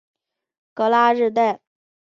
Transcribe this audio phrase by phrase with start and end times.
[0.73, 1.61] 戈拉日代。